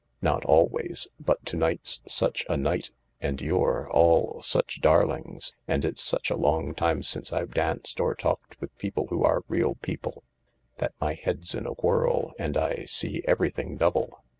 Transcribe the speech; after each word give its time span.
"Not 0.19 0.43
always. 0.45 1.07
But 1.19 1.45
to 1.45 1.55
night's 1.55 2.01
such 2.07 2.43
a 2.49 2.57
night— 2.57 2.89
and 3.21 3.39
you're 3.39 3.87
all 3.91 4.41
such 4.41 4.81
darlings, 4.81 5.53
and 5.67 5.85
it's 5.85 6.01
such 6.01 6.31
a 6.31 6.35
long 6.35 6.73
time 6.73 7.03
since 7.03 7.31
I've 7.31 7.53
danced 7.53 7.99
or 7.99 8.15
talked 8.15 8.59
with 8.59 8.75
people 8.79 9.05
who 9.11 9.23
are 9.23 9.43
real 9.47 9.75
people, 9.75 10.23
that 10.77 10.95
my 10.99 11.13
head's 11.13 11.53
in 11.53 11.67
a 11.67 11.73
whirl 11.73 12.33
and 12.39 12.57
I 12.57 12.85
see 12.85 13.23
everything 13.27 13.77
double. 13.77 14.23